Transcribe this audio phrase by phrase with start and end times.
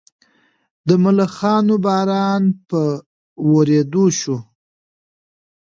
[0.87, 2.81] د ملخانو باران په
[3.51, 4.37] ورېدو شو.